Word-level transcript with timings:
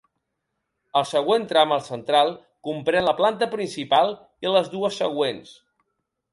El 1.01 1.03
següent 1.09 1.45
tram, 1.51 1.73
el 1.75 1.83
central, 1.89 2.33
comprèn 2.69 3.07
la 3.09 3.15
planta 3.21 3.51
principal 3.55 4.13
i 4.47 4.55
les 4.57 4.75
dues 4.77 5.01
següents. 5.05 5.57